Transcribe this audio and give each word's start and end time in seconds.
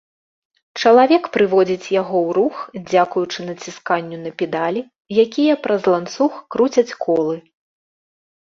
Чалавек 0.83 1.23
прыводзіць 1.35 1.91
яго 2.01 2.17
ў 2.21 2.29
рух 2.37 2.55
дзякуючы 2.89 3.39
націсканню 3.49 4.17
на 4.25 4.31
педалі, 4.43 4.81
якія 5.25 5.53
праз 5.67 5.81
ланцуг 5.95 6.33
круцяць 6.57 6.89
колы. 7.07 7.37